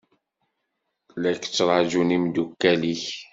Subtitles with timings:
[1.21, 3.05] La k-ttṛaǧun imeddukal-ik.